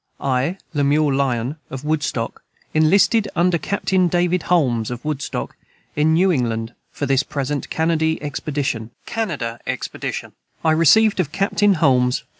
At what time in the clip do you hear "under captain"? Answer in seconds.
3.35-4.07